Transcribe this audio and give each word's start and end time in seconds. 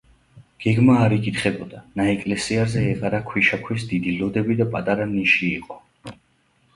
გეგმა 0.63 0.93
არ 1.01 1.13
იკითხებოდა, 1.17 1.81
ნაეკლესიარზე 1.99 2.85
ეყარა 2.93 3.19
ქვიშაქვის 3.27 3.85
დიდი 3.91 4.15
ლოდები 4.23 4.57
და 4.63 4.67
პატარა 4.77 5.07
ნიში 5.13 5.51
იყო. 5.51 5.79